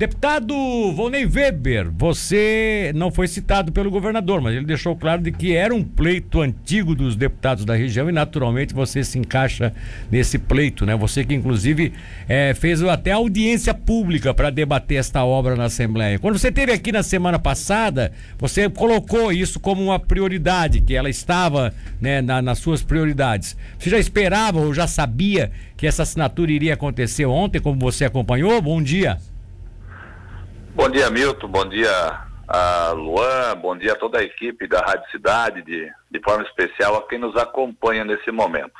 Deputado 0.00 0.54
Volney 0.94 1.26
Weber, 1.26 1.90
você 1.90 2.90
não 2.94 3.10
foi 3.10 3.28
citado 3.28 3.70
pelo 3.70 3.90
governador, 3.90 4.40
mas 4.40 4.56
ele 4.56 4.64
deixou 4.64 4.96
claro 4.96 5.20
de 5.20 5.30
que 5.30 5.54
era 5.54 5.74
um 5.74 5.84
pleito 5.84 6.40
antigo 6.40 6.94
dos 6.94 7.14
deputados 7.14 7.66
da 7.66 7.74
região 7.74 8.08
e 8.08 8.12
naturalmente 8.12 8.72
você 8.72 9.04
se 9.04 9.18
encaixa 9.18 9.74
nesse 10.10 10.38
pleito, 10.38 10.86
né? 10.86 10.96
Você 10.96 11.22
que 11.22 11.34
inclusive 11.34 11.92
é, 12.26 12.54
fez 12.54 12.82
até 12.82 13.12
audiência 13.12 13.74
pública 13.74 14.32
para 14.32 14.48
debater 14.48 14.96
esta 14.96 15.22
obra 15.22 15.54
na 15.54 15.64
Assembleia. 15.64 16.18
Quando 16.18 16.38
você 16.38 16.48
esteve 16.48 16.72
aqui 16.72 16.92
na 16.92 17.02
semana 17.02 17.38
passada, 17.38 18.10
você 18.38 18.70
colocou 18.70 19.30
isso 19.30 19.60
como 19.60 19.82
uma 19.82 19.98
prioridade, 19.98 20.80
que 20.80 20.94
ela 20.94 21.10
estava 21.10 21.74
né, 22.00 22.22
na, 22.22 22.40
nas 22.40 22.58
suas 22.58 22.82
prioridades. 22.82 23.54
Você 23.78 23.90
já 23.90 23.98
esperava 23.98 24.60
ou 24.60 24.72
já 24.72 24.86
sabia 24.86 25.52
que 25.76 25.86
essa 25.86 26.04
assinatura 26.04 26.50
iria 26.50 26.72
acontecer 26.72 27.26
ontem, 27.26 27.60
como 27.60 27.78
você 27.78 28.06
acompanhou? 28.06 28.62
Bom 28.62 28.82
dia. 28.82 29.18
Bom 30.80 30.88
dia, 30.88 31.10
Milton. 31.10 31.46
Bom 31.46 31.66
dia 31.66 31.90
a 32.48 32.92
Luan. 32.92 33.54
Bom 33.60 33.76
dia 33.76 33.92
a 33.92 33.96
toda 33.96 34.18
a 34.18 34.22
equipe 34.22 34.66
da 34.66 34.80
Rádio 34.80 35.10
Cidade, 35.10 35.60
de, 35.60 35.86
de 36.10 36.20
forma 36.20 36.42
especial 36.42 36.96
a 36.96 37.06
quem 37.06 37.18
nos 37.18 37.36
acompanha 37.36 38.02
nesse 38.02 38.30
momento. 38.30 38.72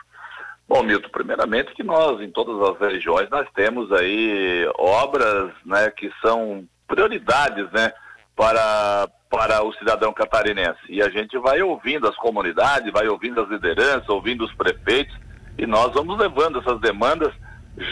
Bom, 0.67 0.83
Milton, 0.83 1.11
primeiramente 1.11 1.75
que 1.75 1.83
nós, 1.83 2.19
em 2.23 2.31
todas 2.31 2.71
as 2.71 2.81
regiões, 2.81 3.29
nós 3.29 3.47
temos 3.55 3.93
aí 3.93 4.67
obras, 4.79 5.53
né, 5.67 5.91
que 5.91 6.11
são 6.23 6.65
prioridades, 6.89 7.71
né, 7.71 7.93
para, 8.35 9.07
para 9.29 9.63
o 9.63 9.75
cidadão 9.75 10.11
catarinense. 10.15 10.81
E 10.89 11.03
a 11.03 11.11
gente 11.11 11.37
vai 11.37 11.61
ouvindo 11.61 12.09
as 12.09 12.17
comunidades, 12.17 12.91
vai 12.91 13.09
ouvindo 13.09 13.43
as 13.43 13.49
lideranças, 13.51 14.09
ouvindo 14.09 14.47
os 14.47 14.55
prefeitos, 14.55 15.15
e 15.59 15.67
nós 15.67 15.93
vamos 15.93 16.19
levando 16.19 16.61
essas 16.61 16.81
demandas 16.81 17.35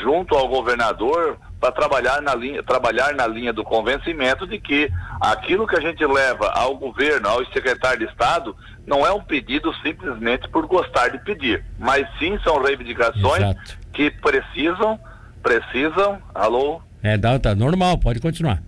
junto 0.02 0.34
ao 0.34 0.48
governador 0.48 1.38
para 1.60 1.72
trabalhar 1.72 2.22
na 2.22 2.34
linha 2.34 2.62
trabalhar 2.62 3.14
na 3.14 3.26
linha 3.26 3.52
do 3.52 3.64
convencimento 3.64 4.46
de 4.46 4.60
que 4.60 4.90
aquilo 5.20 5.66
que 5.66 5.76
a 5.76 5.80
gente 5.80 6.04
leva 6.04 6.50
ao 6.50 6.76
governo, 6.76 7.28
ao 7.28 7.44
secretário 7.46 8.00
de 8.00 8.12
Estado, 8.12 8.56
não 8.86 9.06
é 9.06 9.12
um 9.12 9.20
pedido 9.20 9.74
simplesmente 9.82 10.48
por 10.48 10.66
gostar 10.66 11.08
de 11.08 11.18
pedir, 11.18 11.64
mas 11.78 12.06
sim 12.18 12.38
são 12.44 12.62
reivindicações 12.62 13.42
Exato. 13.42 13.78
que 13.92 14.10
precisam 14.10 14.98
precisam. 15.42 16.18
Alô? 16.34 16.80
É, 17.02 17.16
dá, 17.16 17.38
tá 17.38 17.54
normal, 17.54 17.98
pode 17.98 18.20
continuar. 18.20 18.62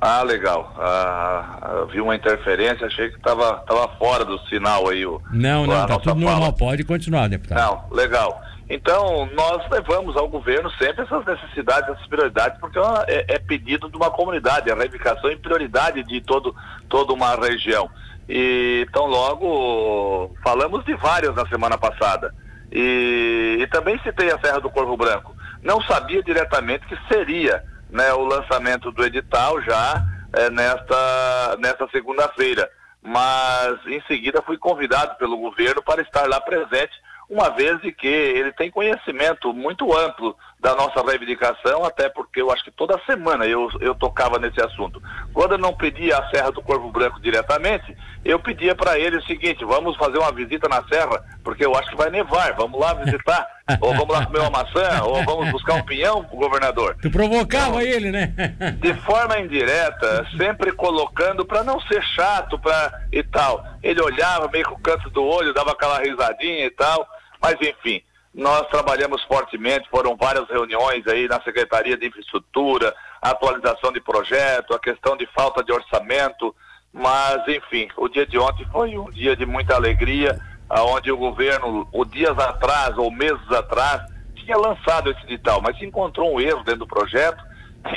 Ah, 0.00 0.22
legal. 0.22 0.74
Ah, 0.78 1.86
vi 1.92 2.00
uma 2.00 2.16
interferência, 2.16 2.86
achei 2.86 3.10
que 3.10 3.16
estava 3.16 3.56
tava 3.66 3.88
fora 3.98 4.24
do 4.24 4.38
sinal 4.46 4.88
aí. 4.88 5.04
O, 5.04 5.20
não, 5.30 5.66
não, 5.66 5.86
tá 5.86 5.98
tudo 5.98 6.04
fala. 6.04 6.20
normal, 6.20 6.52
pode 6.54 6.84
continuar, 6.84 7.28
deputado. 7.28 7.58
Não, 7.58 7.96
legal. 7.96 8.40
Então, 8.70 9.28
nós 9.32 9.68
levamos 9.68 10.16
ao 10.16 10.28
governo 10.28 10.70
sempre 10.78 11.02
essas 11.02 11.26
necessidades, 11.26 11.90
essas 11.90 12.06
prioridades, 12.06 12.56
porque 12.60 12.78
é, 13.08 13.34
é 13.34 13.38
pedido 13.40 13.90
de 13.90 13.96
uma 13.96 14.12
comunidade, 14.12 14.70
a 14.70 14.76
reivindicação 14.76 15.28
e 15.28 15.36
prioridade 15.36 16.04
de 16.04 16.20
todo, 16.20 16.54
toda 16.88 17.12
uma 17.12 17.34
região. 17.34 17.90
E, 18.28 18.86
então, 18.88 19.06
logo, 19.06 20.32
falamos 20.44 20.84
de 20.84 20.94
várias 20.94 21.34
na 21.34 21.44
semana 21.48 21.76
passada. 21.76 22.32
E, 22.70 23.58
e 23.60 23.66
também 23.66 23.98
citei 24.04 24.30
a 24.30 24.38
Serra 24.38 24.60
do 24.60 24.70
Corvo 24.70 24.96
Branco. 24.96 25.34
Não 25.64 25.82
sabia 25.82 26.22
diretamente 26.22 26.86
que 26.86 26.96
seria 27.12 27.64
né, 27.90 28.12
o 28.12 28.22
lançamento 28.22 28.92
do 28.92 29.04
edital 29.04 29.60
já 29.62 30.00
é, 30.32 30.48
nesta, 30.48 31.56
nesta 31.58 31.88
segunda-feira. 31.88 32.70
Mas, 33.02 33.84
em 33.88 34.00
seguida, 34.02 34.40
fui 34.42 34.56
convidado 34.56 35.16
pelo 35.16 35.36
governo 35.38 35.82
para 35.82 36.02
estar 36.02 36.28
lá 36.28 36.40
presente 36.40 36.92
uma 37.30 37.48
vez 37.50 37.80
de 37.80 37.92
que 37.92 38.08
ele 38.08 38.50
tem 38.52 38.70
conhecimento 38.70 39.54
muito 39.54 39.96
amplo 39.96 40.36
da 40.58 40.74
nossa 40.74 41.00
reivindicação, 41.02 41.84
até 41.84 42.08
porque 42.08 42.42
eu 42.42 42.50
acho 42.50 42.64
que 42.64 42.70
toda 42.72 43.00
semana 43.06 43.46
eu, 43.46 43.70
eu 43.80 43.94
tocava 43.94 44.38
nesse 44.38 44.60
assunto. 44.60 45.00
Quando 45.32 45.52
eu 45.52 45.58
não 45.58 45.72
pedia 45.72 46.18
a 46.18 46.28
Serra 46.28 46.50
do 46.50 46.60
Corvo 46.60 46.90
Branco 46.90 47.20
diretamente, 47.20 47.96
eu 48.24 48.38
pedia 48.38 48.74
para 48.74 48.98
ele 48.98 49.16
o 49.16 49.22
seguinte: 49.22 49.64
vamos 49.64 49.96
fazer 49.96 50.18
uma 50.18 50.32
visita 50.32 50.68
na 50.68 50.84
Serra, 50.88 51.24
porque 51.42 51.64
eu 51.64 51.74
acho 51.76 51.90
que 51.90 51.96
vai 51.96 52.10
nevar, 52.10 52.52
vamos 52.54 52.78
lá 52.78 52.92
visitar, 52.94 53.46
ou 53.80 53.94
vamos 53.94 54.14
lá 54.14 54.26
comer 54.26 54.40
uma 54.40 54.50
maçã, 54.50 55.02
ou 55.04 55.24
vamos 55.24 55.50
buscar 55.50 55.74
um 55.74 55.84
pinhão 55.84 56.24
pro 56.24 56.36
governador. 56.36 56.96
Tu 57.00 57.10
provocava 57.10 57.80
então, 57.80 57.80
ele, 57.80 58.10
né? 58.10 58.34
de 58.82 58.92
forma 59.02 59.38
indireta, 59.38 60.26
sempre 60.36 60.72
colocando 60.72 61.46
para 61.46 61.62
não 61.62 61.80
ser 61.82 62.02
chato 62.02 62.58
pra, 62.58 62.92
e 63.12 63.22
tal. 63.22 63.64
Ele 63.82 64.02
olhava 64.02 64.50
meio 64.52 64.66
com 64.66 64.74
o 64.74 64.80
canto 64.80 65.08
do 65.10 65.24
olho, 65.24 65.54
dava 65.54 65.70
aquela 65.70 66.00
risadinha 66.00 66.66
e 66.66 66.70
tal. 66.70 67.08
Mas, 67.40 67.56
enfim, 67.60 68.02
nós 68.34 68.68
trabalhamos 68.68 69.22
fortemente, 69.24 69.88
foram 69.88 70.16
várias 70.16 70.48
reuniões 70.48 71.06
aí 71.06 71.26
na 71.26 71.40
Secretaria 71.42 71.96
de 71.96 72.06
Infraestrutura, 72.06 72.94
atualização 73.20 73.92
de 73.92 74.00
projeto, 74.00 74.74
a 74.74 74.78
questão 74.78 75.16
de 75.16 75.26
falta 75.26 75.64
de 75.64 75.72
orçamento, 75.72 76.54
mas, 76.92 77.46
enfim, 77.48 77.88
o 77.96 78.08
dia 78.08 78.26
de 78.26 78.38
ontem 78.38 78.66
foi 78.70 78.96
um 78.96 79.10
dia 79.10 79.34
de 79.34 79.46
muita 79.46 79.74
alegria, 79.74 80.38
onde 80.70 81.10
o 81.10 81.16
governo, 81.16 81.88
o 81.92 82.04
dias 82.04 82.38
atrás 82.38 82.96
ou 82.96 83.10
meses 83.10 83.50
atrás, 83.50 84.02
tinha 84.36 84.56
lançado 84.56 85.10
esse 85.10 85.22
edital, 85.24 85.60
mas 85.60 85.80
encontrou 85.82 86.34
um 86.34 86.40
erro 86.40 86.62
dentro 86.62 86.80
do 86.80 86.86
projeto, 86.86 87.42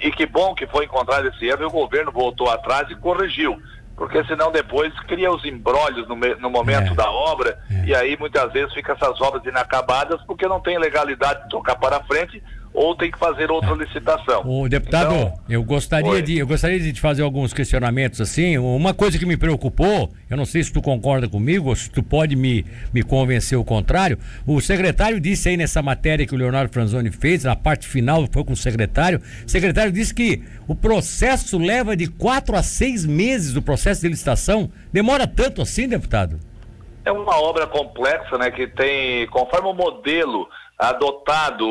e 0.01 0.11
que 0.11 0.25
bom 0.25 0.55
que 0.55 0.65
foi 0.67 0.85
encontrado 0.85 1.27
esse 1.27 1.45
erro 1.45 1.63
e 1.63 1.65
o 1.65 1.71
governo 1.71 2.11
voltou 2.11 2.49
atrás 2.49 2.89
e 2.89 2.95
corrigiu 2.95 3.59
porque 3.95 4.23
senão 4.25 4.51
depois 4.51 4.93
cria 5.01 5.31
os 5.31 5.45
embrólios 5.45 6.07
no, 6.07 6.15
no 6.15 6.49
momento 6.49 6.93
é. 6.93 6.95
da 6.95 7.09
obra 7.09 7.59
é. 7.69 7.85
e 7.85 7.95
aí 7.95 8.17
muitas 8.19 8.51
vezes 8.51 8.73
fica 8.73 8.93
essas 8.93 9.19
obras 9.21 9.45
inacabadas 9.45 10.21
porque 10.23 10.47
não 10.47 10.59
tem 10.59 10.77
legalidade 10.77 11.43
de 11.43 11.49
tocar 11.49 11.75
para 11.75 12.03
frente 12.03 12.41
ou 12.73 12.95
tem 12.95 13.11
que 13.11 13.19
fazer 13.19 13.51
outra 13.51 13.73
licitação. 13.75 14.41
O 14.45 14.67
deputado, 14.67 15.13
então, 15.13 15.33
eu 15.47 15.63
gostaria 15.63 16.21
de 16.21 16.39
eu 16.39 16.47
gostaria 16.47 16.79
de 16.79 16.91
te 16.91 16.99
fazer 16.99 17.21
alguns 17.21 17.53
questionamentos 17.53 18.19
assim. 18.19 18.57
Uma 18.57 18.93
coisa 18.93 19.19
que 19.19 19.25
me 19.25 19.37
preocupou, 19.37 20.09
eu 20.29 20.35
não 20.35 20.45
sei 20.45 20.63
se 20.63 20.73
tu 20.73 20.81
concorda 20.81 21.29
comigo 21.29 21.69
ou 21.69 21.75
se 21.75 21.89
tu 21.89 22.01
pode 22.01 22.35
me, 22.35 22.65
me 22.91 23.03
convencer 23.03 23.57
o 23.57 23.63
contrário. 23.63 24.17
O 24.45 24.59
secretário 24.59 25.19
disse 25.19 25.49
aí 25.49 25.57
nessa 25.57 25.81
matéria 25.81 26.25
que 26.25 26.33
o 26.33 26.37
Leonardo 26.37 26.73
Franzoni 26.73 27.11
fez, 27.11 27.43
na 27.43 27.55
parte 27.55 27.87
final 27.87 28.27
foi 28.31 28.43
com 28.43 28.53
o 28.53 28.57
secretário. 28.57 29.21
O 29.45 29.49
secretário 29.49 29.91
disse 29.91 30.13
que 30.13 30.41
o 30.67 30.73
processo 30.73 31.59
leva 31.59 31.95
de 31.95 32.07
quatro 32.07 32.55
a 32.55 32.63
seis 32.63 33.05
meses 33.05 33.53
do 33.53 33.61
processo 33.61 34.01
de 34.01 34.07
licitação. 34.07 34.71
Demora 34.91 35.27
tanto 35.27 35.61
assim, 35.61 35.87
deputado? 35.87 36.39
É 37.05 37.11
uma 37.11 37.37
obra 37.39 37.67
complexa, 37.67 38.37
né? 38.37 38.49
Que 38.49 38.65
tem, 38.65 39.27
conforme 39.27 39.67
o 39.67 39.73
modelo 39.73 40.47
adotado 40.89 41.65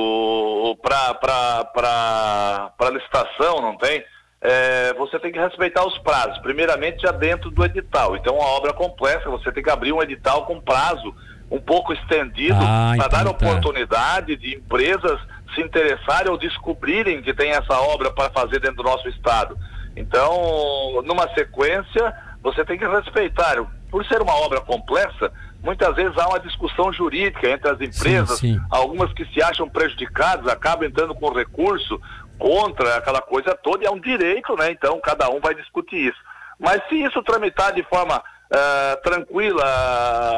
para 0.82 2.72
licitação, 2.90 3.60
não 3.60 3.76
tem? 3.76 4.02
É, 4.40 4.92
você 4.94 5.20
tem 5.20 5.30
que 5.30 5.38
respeitar 5.38 5.86
os 5.86 5.96
prazos. 5.98 6.38
Primeiramente, 6.38 7.02
já 7.02 7.12
dentro 7.12 7.50
do 7.50 7.64
edital. 7.64 8.16
Então, 8.16 8.36
uma 8.36 8.48
obra 8.48 8.72
complexa, 8.72 9.30
você 9.30 9.52
tem 9.52 9.62
que 9.62 9.70
abrir 9.70 9.92
um 9.92 10.02
edital 10.02 10.46
com 10.46 10.60
prazo 10.60 11.14
um 11.50 11.60
pouco 11.60 11.92
estendido 11.92 12.58
ah, 12.58 12.94
para 12.96 13.08
dar 13.08 13.24
tá. 13.24 13.30
oportunidade 13.30 14.36
de 14.36 14.56
empresas 14.56 15.20
se 15.54 15.60
interessarem 15.60 16.30
ou 16.30 16.38
descobrirem 16.38 17.22
que 17.22 17.34
tem 17.34 17.50
essa 17.50 17.78
obra 17.78 18.10
para 18.10 18.30
fazer 18.30 18.58
dentro 18.58 18.76
do 18.76 18.84
nosso 18.84 19.06
estado. 19.08 19.56
Então, 19.94 21.02
numa 21.04 21.28
sequência, 21.34 22.14
você 22.42 22.64
tem 22.64 22.78
que 22.78 22.86
respeitar. 22.86 23.62
Por 23.90 24.04
ser 24.06 24.22
uma 24.22 24.34
obra 24.34 24.62
complexa, 24.62 25.30
muitas 25.62 25.94
vezes 25.94 26.16
há 26.18 26.28
uma 26.28 26.40
discussão 26.40 26.92
jurídica 26.92 27.48
entre 27.48 27.70
as 27.70 27.80
empresas, 27.80 28.38
sim, 28.38 28.54
sim. 28.54 28.60
algumas 28.70 29.12
que 29.12 29.24
se 29.26 29.42
acham 29.42 29.68
prejudicadas 29.68 30.46
acabam 30.48 30.88
entrando 30.88 31.14
com 31.14 31.32
recurso 31.32 32.00
contra 32.38 32.96
aquela 32.96 33.20
coisa 33.22 33.54
toda, 33.54 33.84
e 33.84 33.86
é 33.86 33.90
um 33.90 34.00
direito, 34.00 34.56
né? 34.56 34.70
Então 34.72 35.00
cada 35.00 35.30
um 35.30 35.40
vai 35.40 35.54
discutir 35.54 36.08
isso. 36.08 36.18
Mas 36.58 36.80
se 36.88 36.96
isso 37.02 37.22
tramitar 37.22 37.72
de 37.72 37.82
forma 37.84 38.18
uh, 38.18 39.02
tranquila, 39.02 39.64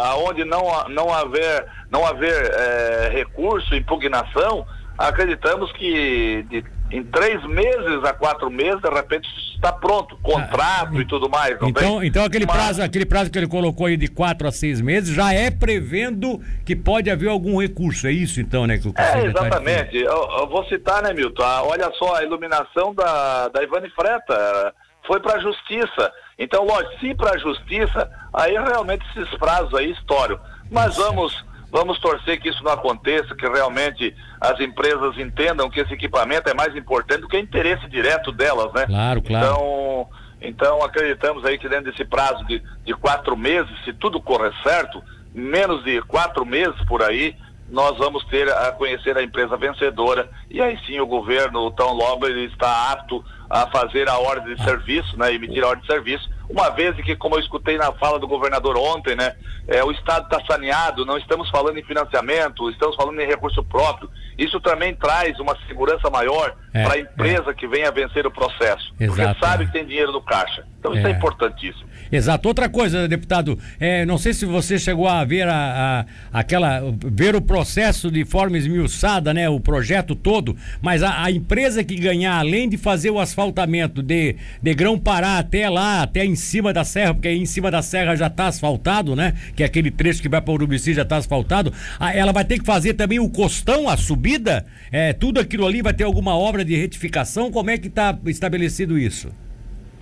aonde 0.05 0.45
não, 0.45 0.63
não 0.89 1.13
haver, 1.13 1.67
não 1.91 2.07
haver 2.07 2.51
uh, 2.51 3.13
recurso, 3.13 3.75
impugnação, 3.75 4.67
acreditamos 4.99 5.73
que 5.73 6.45
de 6.49 6.65
em 6.95 7.03
três 7.03 7.45
meses 7.47 8.05
a 8.05 8.13
quatro 8.13 8.49
meses, 8.49 8.81
de 8.81 8.89
repente 8.89 9.29
está 9.53 9.73
pronto, 9.73 10.17
contrato 10.23 10.97
ah, 10.97 11.01
e 11.01 11.05
tudo 11.05 11.29
mais. 11.29 11.59
então, 11.63 12.05
então 12.05 12.25
aquele 12.25 12.47
Mas... 12.47 12.55
prazo, 12.55 12.83
aquele 12.83 13.05
prazo 13.05 13.33
que 13.33 13.39
ele 13.39 13.49
colocou 13.49 13.87
aí 13.87 13.97
de 13.97 14.07
quatro 14.07 14.47
a 14.47 14.53
seis 14.53 14.81
meses 14.81 15.13
já 15.13 15.33
é 15.33 15.51
prevendo 15.51 16.41
que 16.65 16.77
pode 16.77 17.11
haver 17.11 17.29
algum 17.29 17.61
recurso, 17.61 18.07
é 18.07 18.13
isso 18.13 18.41
então, 18.41 18.65
né? 18.65 18.79
Que 18.79 18.87
o 18.87 18.95
é, 18.97 19.27
exatamente. 19.27 19.97
Eu, 19.97 20.29
eu, 20.39 20.47
vou 20.47 20.65
citar, 20.67 21.03
né, 21.03 21.13
Milton? 21.13 21.43
Ah, 21.43 21.65
olha 21.65 21.91
só, 21.99 22.15
a 22.15 22.23
iluminação 22.23 22.95
da, 22.95 23.49
da 23.49 23.63
Ivane 23.63 23.91
Freta 23.91 24.73
foi 25.05 25.19
para 25.19 25.35
a 25.35 25.41
justiça. 25.41 26.13
Então, 26.39 26.65
lógico, 26.65 27.01
se 27.01 27.15
para 27.15 27.35
a 27.35 27.39
justiça, 27.39 28.09
aí 28.33 28.53
realmente 28.53 29.05
esses 29.17 29.37
prazos 29.37 29.75
aí 29.75 29.91
estouram. 29.91 30.39
Mas 30.71 30.97
vamos 30.97 31.45
Vamos 31.75 31.99
torcer 31.99 32.41
que 32.41 32.49
isso 32.49 32.63
não 32.63 32.71
aconteça, 32.71 33.35
que 33.35 33.49
realmente 33.49 34.15
as 34.41 34.61
empresas 34.61 35.19
entendam 35.19 35.69
que 35.69 35.81
esse 35.81 35.93
equipamento 35.93 36.49
é 36.49 36.55
mais 36.55 36.77
importante 36.77 37.23
do 37.23 37.29
que 37.29 37.37
o 37.37 37.41
interesse 37.41 37.89
direto 37.89 38.31
delas, 38.31 38.73
né? 38.73 38.87
Claro, 38.87 39.21
claro. 39.21 39.45
Então, 39.45 40.09
então 40.41 40.85
acreditamos 40.85 41.45
aí 41.45 41.59
que 41.59 41.69
dentro 41.69 41.91
desse 41.91 42.05
prazo 42.05 42.45
de, 42.45 42.63
de 42.85 42.95
quatro 42.95 43.37
meses, 43.37 43.73
se 43.85 43.93
tudo 43.93 44.23
correr 44.23 44.53
certo, 44.63 45.03
menos 45.35 45.83
de 45.83 46.01
quatro 46.03 46.47
meses 46.47 46.81
por 46.87 47.03
aí, 47.03 47.35
nós 47.69 47.99
vamos 47.99 48.25
ter 48.27 48.49
a 48.49 48.71
conhecer 48.71 49.17
a 49.19 49.23
empresa 49.25 49.57
vencedora 49.57 50.31
e 50.49 50.63
aí 50.63 50.79
sim 50.87 51.01
o 51.01 51.07
governo, 51.09 51.73
tão 51.73 51.93
logo 51.93 52.25
ele 52.25 52.45
está 52.45 52.93
apto 52.93 53.25
a 53.51 53.67
fazer 53.67 54.09
a 54.09 54.17
ordem 54.17 54.55
de 54.55 54.63
serviço, 54.63 55.19
né, 55.19 55.35
emitir 55.35 55.65
a 55.65 55.71
ordem 55.71 55.83
de 55.83 55.93
serviço, 55.93 56.31
uma 56.49 56.71
vez 56.71 56.95
que, 56.97 57.17
como 57.17 57.37
eu 57.37 57.41
escutei 57.41 57.77
na 57.77 57.93
fala 57.93 58.19
do 58.19 58.29
governador 58.29 58.77
ontem, 58.77 59.15
né, 59.17 59.35
é, 59.67 59.83
o 59.83 59.91
Estado 59.91 60.25
está 60.25 60.45
saneado, 60.47 61.07
não 61.07 61.17
estamos 61.17 61.49
falando 61.51 61.79
em 61.79 61.85
financiamento, 61.85 62.69
estamos 62.71 62.95
falando 62.97 63.21
em 63.21 63.27
recurso 63.27 63.63
próprio. 63.63 64.11
Isso 64.37 64.61
também 64.61 64.95
traz 64.95 65.39
uma 65.39 65.57
segurança 65.67 66.11
maior 66.11 66.55
é, 66.73 66.83
para 66.83 66.95
a 66.95 66.99
empresa 66.99 67.51
é. 67.51 67.55
que 67.55 67.67
venha 67.67 67.91
vencer 67.91 68.27
o 68.27 68.31
processo, 68.31 68.93
Exato, 69.01 69.17
porque 69.17 69.47
sabe 69.47 69.67
que 69.67 69.73
tem 69.73 69.87
dinheiro 69.87 70.13
no 70.13 70.21
caixa. 70.21 70.67
Então 70.79 70.93
isso 70.95 71.07
é, 71.07 71.11
é 71.11 71.15
importantíssimo. 71.15 71.89
Exato. 72.11 72.49
Outra 72.49 72.69
coisa, 72.69 73.09
deputado, 73.09 73.59
é, 73.81 74.05
não 74.05 74.19
sei 74.19 74.33
se 74.33 74.45
você 74.45 74.79
chegou 74.79 75.09
a 75.09 75.25
ver 75.25 75.49
a, 75.49 76.07
a, 76.33 76.39
aquela 76.39 76.83
ver 77.05 77.35
o 77.35 77.41
processo 77.41 78.11
de 78.11 78.25
forma 78.25 78.59
esmiuçada, 78.59 79.33
né, 79.33 79.49
o 79.49 79.59
projeto 79.59 80.15
todo, 80.15 80.57
mas 80.81 81.03
a, 81.03 81.25
a, 81.25 81.31
empresa 81.31 81.83
que 81.83 81.97
ganhar, 81.97 82.39
além 82.39 82.69
de 82.69 82.77
fazer 82.77 83.11
o 83.11 83.19
asfaltamento 83.19 84.03
de, 84.03 84.37
de 84.63 84.75
Grão 84.75 84.99
Pará 84.99 85.39
até 85.39 85.69
lá, 85.69 86.03
até 86.03 86.25
em 86.25 86.37
cima 86.37 86.73
da 86.73 86.85
serra, 86.85 87.15
porque 87.15 87.31
em 87.31 87.47
cima 87.47 87.71
da 87.71 87.83
serra 87.83 88.15
já 88.15 88.27
está 88.27 88.47
asfaltado, 88.47 89.17
né, 89.17 89.35
que 89.57 89.63
é 89.63 89.67
aquele 89.67 89.91
trecho 89.91 90.23
que 90.23 90.29
vai 90.29 90.41
para 90.41 90.53
o 90.53 90.55
Urubici 90.55 90.95
já 90.95 91.03
está 91.03 91.17
asfaltado, 91.17 91.73
ela 92.15 92.33
vai 92.33 92.45
ter 92.45 92.59
que 92.59 92.65
fazer 92.65 92.95
também 92.95 93.19
o 93.19 93.29
costão, 93.29 93.89
a 93.89 93.97
subida, 93.97 94.65
é, 94.93 95.13
tudo 95.13 95.41
aquilo 95.41 95.67
ali 95.67 95.83
vai 95.83 95.93
ter 95.93 96.05
alguma 96.05 96.37
obra 96.37 96.65
de 96.65 96.77
retificação, 96.77 97.51
como 97.51 97.71
é 97.71 97.79
que 97.79 97.89
está 97.89 98.17
estabelecido 98.27 98.99
isso? 98.99 99.31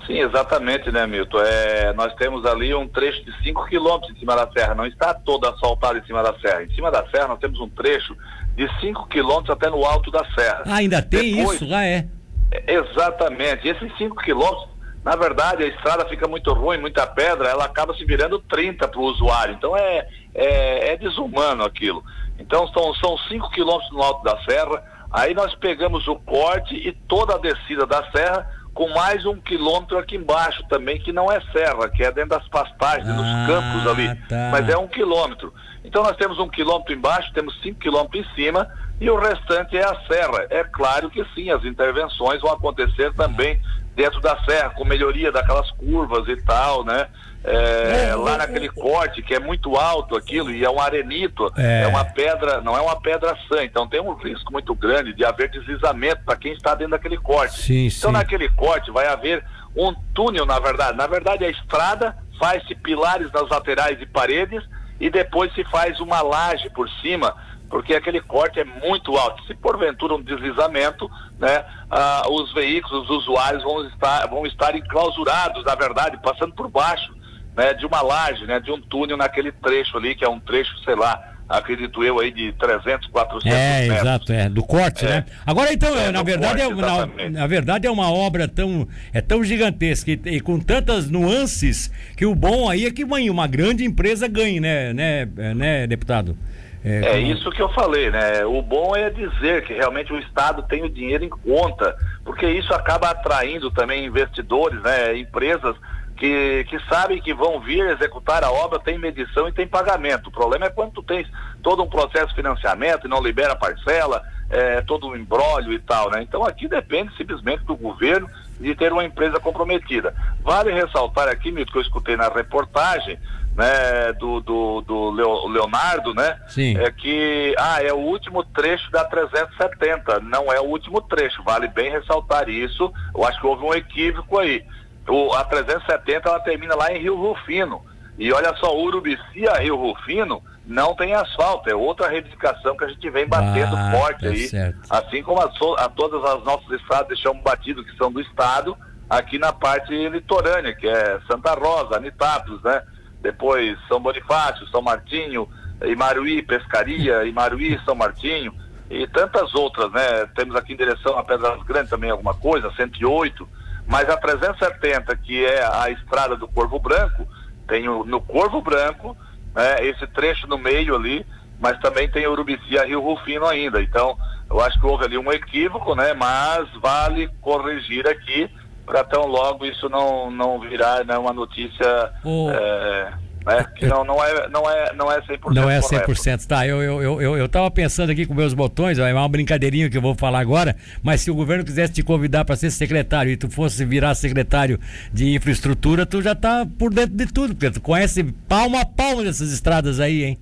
Sim, 0.07 0.21
exatamente, 0.21 0.91
né, 0.91 1.07
Milton? 1.07 1.41
É, 1.41 1.93
nós 1.93 2.13
temos 2.15 2.45
ali 2.45 2.75
um 2.75 2.89
trecho 2.89 3.25
de 3.25 3.33
5 3.45 3.67
quilômetros 3.67 4.11
em 4.11 4.19
cima 4.19 4.35
da 4.35 4.51
serra, 4.51 4.75
não 4.75 4.87
está 4.87 5.15
todo 5.15 5.47
asfaltado 5.47 5.99
em 5.99 6.05
cima 6.05 6.23
da 6.23 6.35
serra. 6.41 6.65
Em 6.65 6.75
cima 6.75 6.91
da 6.91 7.07
serra 7.09 7.29
nós 7.29 7.39
temos 7.39 7.61
um 7.61 7.69
trecho 7.69 8.17
de 8.57 8.69
5 8.81 9.07
quilômetros 9.09 9.51
até 9.51 9.71
no 9.71 9.85
alto 9.85 10.11
da 10.11 10.25
serra. 10.35 10.65
Ah, 10.67 10.77
ainda 10.77 11.01
tem 11.01 11.37
Depois, 11.37 11.61
isso? 11.61 11.71
Lá 11.71 11.85
é. 11.85 12.07
é 12.51 12.75
exatamente. 12.75 13.69
Esses 13.69 13.97
5 13.97 14.17
quilômetros, 14.17 14.69
na 15.05 15.15
verdade, 15.15 15.63
a 15.63 15.69
estrada 15.69 16.09
fica 16.09 16.27
muito 16.27 16.53
ruim, 16.53 16.79
muita 16.79 17.07
pedra, 17.07 17.49
ela 17.49 17.65
acaba 17.65 17.95
se 17.95 18.05
virando 18.05 18.41
30 18.41 18.89
para 18.89 19.01
o 19.01 19.05
usuário. 19.05 19.55
Então 19.55 19.77
é, 19.77 20.09
é, 20.35 20.93
é, 20.93 20.97
desumano 20.97 21.65
aquilo. 21.65 22.03
Então 22.41 22.67
são, 22.69 22.93
são 22.95 23.17
5 23.17 23.51
quilômetros 23.51 23.93
no 23.93 24.03
alto 24.03 24.25
da 24.25 24.37
serra. 24.43 24.83
Aí 25.13 25.33
nós 25.33 25.55
pegamos 25.55 26.09
o 26.09 26.17
corte 26.17 26.75
e 26.75 26.91
toda 27.07 27.35
a 27.35 27.39
descida 27.39 27.87
da 27.87 28.03
serra 28.11 28.62
com 28.75 28.89
mais 28.89 29.25
um 29.27 29.37
quilômetro 29.37 29.99
aqui 29.99 30.17
embaixo 30.17 30.65
também, 30.69 30.99
que 30.99 31.13
não 31.13 31.31
é 31.31 31.41
serra, 31.53 31.89
que 31.89 32.03
é 32.03 32.11
dentro 32.11 32.31
das 32.31 32.49
pastagens, 32.49 33.09
ah, 33.09 33.13
nos 33.13 33.47
campos 33.47 33.87
ali, 33.87 34.15
tá. 34.29 34.49
mas 34.51 34.69
é 34.69 34.77
um 34.77 34.89
quilômetro. 34.89 35.53
Então 35.85 36.03
nós 36.03 36.17
temos 36.17 36.39
um 36.39 36.49
quilômetro 36.49 36.95
embaixo, 36.95 37.33
temos 37.33 37.61
cinco 37.61 37.81
quilômetros 37.81 38.25
em 38.27 38.35
cima 38.35 38.69
e 39.01 39.11
o 39.11 39.19
restante 39.19 39.77
é 39.77 39.85
a 39.85 39.95
serra. 40.07 40.47
É 40.49 40.65
claro 40.65 41.11
que 41.11 41.25
sim, 41.35 41.51
as 41.51 41.65
intervenções 41.65 42.41
vão 42.41 42.53
acontecer 42.53 43.13
também 43.15 43.61
dentro 43.95 44.21
da 44.21 44.39
serra, 44.45 44.71
com 44.71 44.85
melhoria 44.85 45.31
daquelas 45.31 45.71
curvas 45.73 46.27
e 46.29 46.37
tal, 46.43 46.85
né? 46.85 47.09
É, 47.45 48.11
é, 48.11 48.15
lá 48.15 48.39
naquele 48.39 48.69
corte 48.69 49.21
que 49.21 49.35
é 49.35 49.41
muito 49.41 49.75
alto 49.75 50.17
aquilo 50.17 50.53
e 50.53 50.65
é 50.65 50.71
um 50.71 50.81
arenito, 50.81 51.53
é. 51.57 51.83
é. 51.83 51.87
uma 51.89 52.05
pedra, 52.05 52.61
não 52.61 52.77
é 52.77 52.81
uma 52.81 53.01
pedra 53.01 53.37
sã, 53.49 53.65
então 53.65 53.89
tem 53.89 54.01
um 54.01 54.15
risco 54.15 54.53
muito 54.53 54.73
grande 54.77 55.13
de 55.13 55.25
haver 55.25 55.51
deslizamento 55.51 56.23
para 56.25 56.37
quem 56.37 56.53
está 56.53 56.75
dentro 56.77 56.93
daquele 56.93 57.17
corte. 57.17 57.61
Sim, 57.61 57.87
então 57.87 58.11
sim. 58.11 58.17
naquele 58.17 58.49
corte 58.51 58.93
vai 58.93 59.09
haver 59.09 59.45
um 59.77 59.93
túnel, 60.15 60.47
na 60.47 60.61
verdade. 60.61 60.97
Na 60.97 61.09
verdade 61.09 61.45
a 61.45 61.51
estrada 61.51 62.17
faz-se 62.39 62.77
pilares 62.77 63.31
nas 63.33 63.49
laterais 63.49 64.01
e 64.01 64.07
paredes 64.07 64.63
e 65.01 65.11
depois 65.11 65.53
se 65.53 65.65
faz 65.65 65.99
uma 65.99 66.23
laje 66.23 66.71
por 66.71 66.89
cima 67.01 67.35
porque 67.73 67.95
aquele 67.95 68.21
corte 68.21 68.61
é 68.61 68.65
muito 68.65 69.17
alto. 69.17 69.43
Se 69.47 69.55
porventura 69.55 70.15
um 70.15 70.23
deslizamento, 70.23 71.11
né, 71.39 71.65
ah, 71.91 72.23
os 72.29 72.53
veículos, 72.53 73.09
os 73.09 73.23
usuários 73.23 73.63
vão 73.63 73.87
estar, 73.87 74.27
vão 74.29 74.47
estar 74.47 74.77
enclausurados, 74.77 75.65
na 75.65 75.75
verdade, 75.75 76.19
passando 76.23 76.53
por 76.53 76.69
baixo 76.69 77.15
né, 77.57 77.73
de 77.73 77.87
uma 77.87 78.03
laje, 78.03 78.45
né, 78.45 78.61
de 78.61 78.71
um 78.71 78.79
túnel 78.79 79.17
naquele 79.17 79.51
trecho 79.51 79.97
ali, 79.97 80.15
que 80.15 80.23
é 80.23 80.29
um 80.29 80.39
trecho, 80.39 80.71
sei 80.85 80.95
lá, 80.95 81.19
acredito 81.49 82.05
eu 82.05 82.21
aí 82.21 82.31
de 82.31 82.53
300, 82.53 83.09
400 83.09 83.47
é, 83.47 83.81
metros. 83.81 84.01
exato, 84.01 84.33
é, 84.35 84.49
do 84.51 84.63
corte, 84.63 85.07
é. 85.07 85.09
né? 85.09 85.25
Agora 85.47 85.73
então, 85.73 85.99
é, 85.99 86.13
na 86.13 86.23
verdade 86.23 86.63
corte, 86.63 87.21
é, 87.23 87.31
na, 87.31 87.41
na, 87.41 87.47
verdade 87.47 87.87
é 87.87 87.91
uma 87.91 88.13
obra 88.13 88.47
tão 88.47 88.87
é 89.15 89.23
tão 89.23 89.43
gigantesca 89.43 90.11
e, 90.11 90.21
e, 90.27 90.41
com 90.41 90.61
tantas 90.61 91.09
nuances 91.09 91.91
que 92.19 92.27
o 92.27 92.35
bom 92.35 92.69
aí 92.69 92.85
é 92.85 92.91
que 92.91 93.03
uma, 93.03 93.19
uma 93.19 93.47
grande 93.47 93.83
empresa 93.83 94.29
ganhe, 94.29 94.61
né, 94.61 94.93
né, 94.93 95.25
né, 95.55 95.87
deputado? 95.87 96.37
É, 96.85 97.11
é 97.11 97.19
isso 97.19 97.51
que 97.51 97.63
eu 97.63 97.69
falei, 97.69 98.11
né? 98.11 98.45
O 98.45 98.61
bom 98.61 98.97
é 98.97 99.09
dizer 99.09 99.65
que 99.65 99.73
realmente 99.73 100.13
o 100.13 100.19
Estado 100.19 100.63
tem 100.65 100.83
o 100.83 100.91
dinheiro 100.91 101.25
em 101.25 101.29
conta, 101.29 101.97
porque 102.25 102.47
isso 102.47 102.75
acaba 102.75 103.11
atraindo 103.11 103.71
também 103.71 104.05
investidores, 104.05 104.81
né? 104.83 105.17
Empresas 105.17 105.77
que, 106.17 106.65
que 106.69 106.79
sabem 106.89 107.21
que 107.21 107.33
vão 107.33 107.61
vir 107.61 107.85
executar 107.91 108.45
a 108.45 108.51
obra, 108.51 108.79
tem 108.79 108.99
medição 108.99 109.49
e 109.49 109.53
tem 109.53 109.67
pagamento. 109.67 110.29
O 110.29 110.33
problema 110.33 110.67
é 110.67 110.71
quando 110.71 110.93
tu 110.93 111.03
tens 111.03 111.29
todo 111.63 111.83
um 111.83 111.89
processo 111.89 112.29
de 112.29 112.35
financiamento 112.35 113.07
e 113.07 113.11
não 113.11 113.23
libera 113.23 113.57
parcela, 113.57 114.23
é, 114.51 114.83
todo 114.83 115.09
um 115.09 115.17
embrólio 115.17 115.73
e 115.73 115.79
tal, 115.79 116.11
né? 116.11 116.23
Então 116.23 116.45
aqui 116.45 116.69
depende 116.69 117.17
simplesmente 117.17 117.65
do 117.65 117.75
governo 117.75 118.29
de 118.61 118.75
ter 118.75 118.93
uma 118.93 119.05
empresa 119.05 119.41
comprometida. 119.41 120.15
Vale 120.43 120.73
ressaltar 120.73 121.29
aqui, 121.29 121.51
Milton, 121.51 121.73
que 121.73 121.79
eu 121.79 121.83
escutei 121.83 122.17
na 122.17 122.29
reportagem, 122.29 123.19
né, 123.57 124.13
do, 124.15 124.41
do, 124.41 124.81
do 124.81 125.11
Leonardo, 125.49 126.15
né? 126.15 126.39
Sim. 126.49 126.77
É 126.79 126.91
que, 126.91 127.55
ah, 127.59 127.83
é 127.83 127.93
o 127.93 127.99
último 127.99 128.43
trecho 128.45 128.91
da 128.91 129.05
370, 129.05 130.21
não 130.21 130.53
é 130.53 130.61
o 130.61 130.65
último 130.65 131.01
trecho, 131.01 131.43
vale 131.43 131.69
bem 131.69 131.91
ressaltar 131.91 132.49
isso, 132.49 132.93
eu 133.15 133.25
acho 133.25 133.41
que 133.41 133.47
houve 133.47 133.65
um 133.65 133.75
equívoco 133.75 134.39
aí. 134.39 134.65
O, 135.07 135.33
a 135.35 135.45
370 135.45 136.29
ela 136.29 136.41
termina 136.41 136.75
lá 136.75 136.93
em 136.93 137.03
Rio 137.03 137.17
Rufino, 137.17 137.83
e 138.19 138.33
olha 138.33 138.55
só, 138.57 138.77
Urubici 138.77 139.49
a 139.49 139.59
Rio 139.59 139.77
Rufino 139.77 140.43
não 140.65 140.95
tem 140.95 141.13
asfalto, 141.13 141.69
é 141.69 141.75
outra 141.75 142.09
reivindicação 142.09 142.77
que 142.77 142.85
a 142.85 142.89
gente 142.89 143.11
vem 143.11 143.27
batendo 143.27 143.75
ah, 143.75 143.93
forte 143.93 144.21
tá 144.21 144.29
aí, 144.29 144.49
certo. 144.49 144.81
assim 144.89 145.23
como 145.23 145.41
a, 145.41 145.51
a, 145.79 145.89
todas 145.89 146.23
as 146.25 146.45
nossas 146.45 146.71
estradas 146.71 147.09
deixamos 147.09 147.43
batido 147.43 147.85
que 147.85 147.97
são 147.97 148.13
do 148.13 148.21
estado, 148.21 148.77
aqui 149.11 149.39
na 149.39 149.53
parte 149.53 149.93
litorânea, 150.09 150.75
que 150.75 150.89
é 150.89 151.21
Santa 151.27 151.53
Rosa, 151.55 151.97
Anitápolis, 151.97 152.63
né? 152.63 152.83
Depois 153.23 153.79
São 153.89 154.01
Bonifácio, 154.01 154.67
São 154.69 154.83
Martinho, 154.83 155.49
Imaruí, 155.85 156.43
Pescaria, 156.43 157.25
Imaruí, 157.25 157.81
São 157.85 157.95
Martinho 157.95 158.53
e 158.91 159.07
tantas 159.07 159.55
outras, 159.55 159.91
né? 159.93 160.27
Temos 160.35 160.55
aqui 160.55 160.75
em 160.75 160.77
direção 160.77 161.19
a 161.19 161.25
Pedras 161.25 161.63
Grandes 161.63 161.89
também 161.89 162.11
alguma 162.11 162.35
coisa, 162.35 162.71
108, 162.73 163.49
mas 163.87 164.09
a 164.11 164.17
370, 164.17 165.17
que 165.17 165.45
é 165.45 165.65
a 165.65 165.89
estrada 165.91 166.37
do 166.37 166.47
Corvo 166.47 166.79
Branco, 166.79 167.27
tem 167.67 167.89
o, 167.89 168.05
no 168.05 168.21
Corvo 168.21 168.61
Branco, 168.61 169.17
né, 169.55 169.87
esse 169.87 170.07
trecho 170.09 170.47
no 170.47 170.59
meio 170.59 170.95
ali, 170.95 171.25
mas 171.59 171.79
também 171.79 172.11
tem 172.11 172.27
Urubici 172.27 172.77
a 172.79 172.85
Rio 172.85 173.01
Rufino 173.01 173.47
ainda. 173.47 173.81
Então, 173.81 174.17
eu 174.51 174.61
acho 174.61 174.79
que 174.79 174.87
houve 174.87 175.05
ali 175.05 175.17
um 175.17 175.33
equívoco, 175.33 175.95
né? 175.95 176.13
Mas 176.13 176.69
vale 176.81 177.29
corrigir 177.41 178.07
aqui 178.07 178.51
para 178.85 179.05
tão 179.05 179.27
logo 179.27 179.65
isso 179.65 179.89
não, 179.89 180.31
não 180.31 180.59
virar 180.59 181.05
né, 181.05 181.17
uma 181.17 181.33
notícia. 181.33 182.13
O... 182.25 182.51
É, 182.51 183.13
né, 183.45 183.67
que 183.77 183.87
não, 183.87 184.05
não, 184.05 184.25
é, 184.25 184.49
não, 184.49 184.71
é, 184.71 184.93
não 184.95 185.13
é 185.13 185.21
100%. 185.21 185.55
Não 185.55 185.71
é 185.71 185.81
100%. 185.81 186.05
Correto. 186.05 186.49
Tá, 186.49 186.67
eu, 186.67 186.83
eu, 186.83 187.03
eu, 187.03 187.23
eu, 187.23 187.37
eu 187.37 187.49
tava 187.49 187.71
pensando 187.71 188.11
aqui 188.11 188.27
com 188.27 188.35
meus 188.35 188.55
botões, 188.55 188.99
é 188.99 189.13
uma 189.13 189.29
brincadeirinha 189.29 189.91
que 189.91 189.97
eu 189.97 190.03
vou 190.03 190.15
falar 190.15 190.41
agora, 190.41 190.77
mas 191.03 191.21
se 191.21 191.31
o 191.31 191.35
governo 191.35 191.65
quisesse 191.65 191.93
te 191.93 192.03
convidar 192.03 192.45
para 192.45 192.57
ser 192.57 192.71
secretário 192.71 193.33
e 193.33 193.37
tu 193.37 193.51
fosse 193.51 193.85
virar 193.85 194.15
secretário 194.15 194.79
de 195.13 195.35
infraestrutura, 195.35 196.07
tu 196.07 196.23
já 196.23 196.35
tá 196.35 196.67
por 196.79 196.93
dentro 196.93 197.17
de 197.17 197.27
tudo, 197.27 197.55
porque 197.55 197.71
tu 197.71 197.81
conhece 197.81 198.25
palma 198.49 198.81
a 198.81 198.87
palma 198.87 199.23
dessas 199.25 199.53
estradas 199.53 200.01
aí, 200.01 200.25
hein? 200.25 200.39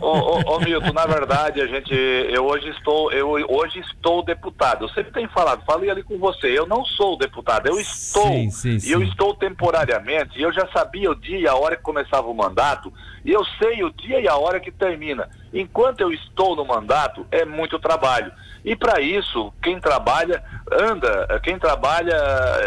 Ô, 0.00 0.06
ô, 0.06 0.56
ô, 0.56 0.60
Milton, 0.60 0.92
na 0.92 1.06
verdade, 1.06 1.60
a 1.60 1.66
gente, 1.66 1.92
eu 1.92 2.44
hoje 2.44 2.68
estou, 2.70 3.12
eu 3.12 3.28
hoje 3.28 3.80
estou 3.80 4.24
deputado. 4.24 4.84
Eu 4.84 4.88
sempre 4.90 5.12
tenho 5.12 5.28
falado, 5.30 5.64
falei 5.64 5.90
ali 5.90 6.02
com 6.02 6.18
você, 6.18 6.46
eu 6.46 6.66
não 6.66 6.84
sou 6.84 7.16
deputado, 7.16 7.66
eu 7.66 7.78
estou, 7.78 8.28
sim, 8.28 8.50
sim, 8.50 8.78
sim. 8.78 8.88
e 8.88 8.92
eu 8.92 9.02
estou 9.02 9.34
temporariamente, 9.34 10.38
e 10.38 10.42
eu 10.42 10.52
já 10.52 10.66
sabia 10.72 11.10
o 11.10 11.14
dia 11.14 11.50
a 11.50 11.56
hora 11.56 11.76
que 11.76 11.82
começava 11.82 12.28
o 12.28 12.34
mandato, 12.34 12.92
e 13.26 13.32
eu 13.32 13.44
sei 13.58 13.82
o 13.82 13.90
dia 13.90 14.20
e 14.20 14.28
a 14.28 14.36
hora 14.36 14.60
que 14.60 14.70
termina. 14.70 15.28
Enquanto 15.52 16.00
eu 16.00 16.12
estou 16.12 16.54
no 16.54 16.64
mandato, 16.64 17.26
é 17.32 17.44
muito 17.44 17.76
trabalho. 17.76 18.30
E 18.64 18.76
para 18.76 19.00
isso, 19.00 19.52
quem 19.60 19.80
trabalha, 19.80 20.42
anda. 20.70 21.40
Quem 21.42 21.58
trabalha, 21.58 22.14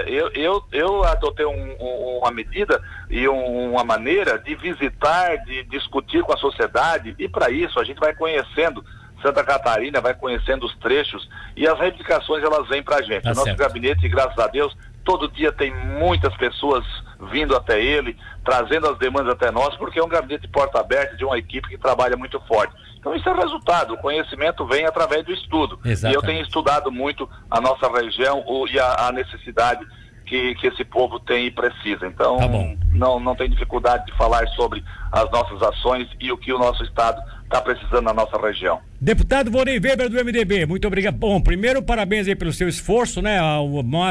eu, 0.05 0.29
eu, 0.33 0.63
eu 0.73 1.03
adotei 1.05 1.45
um, 1.45 1.75
um, 1.79 2.19
uma 2.19 2.31
medida 2.31 2.81
e 3.09 3.25
um, 3.29 3.71
uma 3.71 3.85
maneira 3.85 4.37
de 4.37 4.53
visitar, 4.55 5.37
de 5.45 5.63
discutir 5.63 6.23
com 6.23 6.33
a 6.33 6.37
sociedade, 6.37 7.15
e 7.17 7.29
para 7.29 7.49
isso 7.49 7.79
a 7.79 7.85
gente 7.85 7.99
vai 7.99 8.13
conhecendo 8.13 8.83
Santa 9.21 9.43
Catarina, 9.43 10.01
vai 10.01 10.13
conhecendo 10.13 10.65
os 10.65 10.75
trechos 10.77 11.29
e 11.55 11.67
as 11.67 11.79
reivindicações 11.79 12.43
elas 12.43 12.67
vêm 12.67 12.83
para 12.83 12.97
a 12.97 13.01
gente. 13.01 13.23
Tá 13.23 13.29
Nosso 13.29 13.43
certo. 13.43 13.59
gabinete, 13.59 14.07
graças 14.09 14.37
a 14.37 14.47
Deus, 14.47 14.75
todo 15.09 15.27
dia 15.27 15.51
tem 15.51 15.73
muitas 15.73 16.31
pessoas 16.37 16.85
vindo 17.31 17.55
até 17.55 17.81
ele, 17.81 18.15
trazendo 18.45 18.87
as 18.87 18.99
demandas 18.99 19.33
até 19.33 19.49
nós, 19.49 19.75
porque 19.75 19.97
é 19.97 20.03
um 20.03 20.07
gabinete 20.07 20.47
porta 20.47 20.79
aberta 20.79 21.17
de 21.17 21.25
uma 21.25 21.35
equipe 21.35 21.67
que 21.67 21.79
trabalha 21.79 22.15
muito 22.15 22.39
forte. 22.41 22.75
Então 22.99 23.15
isso 23.15 23.27
é 23.27 23.33
resultado, 23.33 23.95
o 23.95 23.97
conhecimento 23.97 24.67
vem 24.67 24.85
através 24.85 25.25
do 25.25 25.33
estudo. 25.33 25.79
Exatamente. 25.83 26.13
E 26.13 26.15
eu 26.15 26.21
tenho 26.21 26.43
estudado 26.43 26.91
muito 26.91 27.27
a 27.49 27.59
nossa 27.59 27.91
região 27.91 28.43
o, 28.45 28.67
e 28.67 28.79
a, 28.79 29.07
a 29.07 29.11
necessidade 29.11 29.83
que, 30.29 30.53
que 30.55 30.67
esse 30.67 30.85
povo 30.85 31.19
tem 31.19 31.47
e 31.47 31.51
precisa. 31.51 32.05
Então, 32.05 32.37
tá 32.37 32.47
não, 32.93 33.19
não 33.19 33.35
tem 33.35 33.49
dificuldade 33.49 34.05
de 34.05 34.15
falar 34.15 34.47
sobre 34.49 34.83
as 35.11 35.29
nossas 35.31 35.61
ações 35.63 36.07
e 36.19 36.31
o 36.31 36.37
que 36.37 36.53
o 36.53 36.59
nosso 36.59 36.83
Estado 36.83 37.19
está 37.43 37.59
precisando 37.59 38.03
na 38.03 38.13
nossa 38.13 38.39
região. 38.39 38.79
Deputado 39.01 39.49
Vorei 39.49 39.79
Weber 39.79 40.07
do 40.07 40.23
MDB, 40.23 40.67
muito 40.67 40.85
obrigado. 40.85 41.15
Bom, 41.15 41.41
primeiro 41.41 41.81
parabéns 41.81 42.27
aí 42.27 42.35
pelo 42.35 42.53
seu 42.53 42.69
esforço, 42.69 43.23
né? 43.23 43.39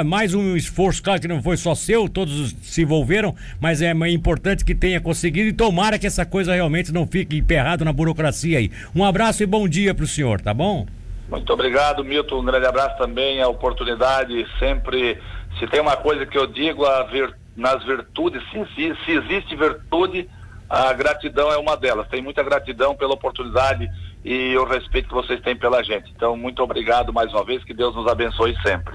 Mais 0.04 0.34
um 0.34 0.56
esforço, 0.56 1.00
claro 1.00 1.20
que 1.20 1.28
não 1.28 1.40
foi 1.40 1.56
só 1.56 1.72
seu, 1.76 2.08
todos 2.08 2.50
se 2.62 2.82
envolveram, 2.82 3.37
mas 3.60 3.80
é 3.80 3.92
importante 4.08 4.64
que 4.64 4.75
tenha 4.75 5.00
conseguido 5.00 5.48
e 5.48 5.52
tomara 5.52 6.00
que 6.00 6.06
essa 6.06 6.26
coisa 6.26 6.52
realmente 6.52 6.92
não 6.92 7.06
fique 7.06 7.37
emperrado 7.38 7.84
na 7.84 7.92
burocracia 7.92 8.58
aí. 8.58 8.72
Um 8.92 9.04
abraço 9.04 9.44
e 9.44 9.46
bom 9.46 9.68
dia 9.68 9.94
para 9.94 10.04
o 10.04 10.08
senhor, 10.08 10.40
tá 10.40 10.52
bom? 10.52 10.84
Muito 11.30 11.52
obrigado, 11.52 12.02
Milton. 12.02 12.40
Um 12.40 12.44
grande 12.44 12.66
abraço 12.66 12.96
também, 12.96 13.40
a 13.40 13.48
oportunidade 13.48 14.46
sempre 14.58 15.18
se 15.58 15.66
tem 15.66 15.80
uma 15.80 15.96
coisa 15.96 16.24
que 16.24 16.38
eu 16.38 16.46
digo 16.46 16.84
vir, 17.10 17.34
nas 17.56 17.84
virtudes, 17.84 18.42
se 18.50 19.12
existe 19.12 19.56
virtude, 19.56 20.28
a 20.68 20.92
gratidão 20.92 21.50
é 21.50 21.56
uma 21.56 21.76
delas. 21.76 22.06
Tem 22.08 22.22
muita 22.22 22.42
gratidão 22.42 22.94
pela 22.94 23.14
oportunidade 23.14 23.88
e 24.24 24.56
o 24.56 24.64
respeito 24.64 25.08
que 25.08 25.14
vocês 25.14 25.40
têm 25.40 25.56
pela 25.56 25.82
gente. 25.82 26.12
Então, 26.14 26.36
muito 26.36 26.62
obrigado 26.62 27.12
mais 27.12 27.32
uma 27.32 27.44
vez, 27.44 27.64
que 27.64 27.74
Deus 27.74 27.94
nos 27.94 28.06
abençoe 28.06 28.54
sempre. 28.62 28.86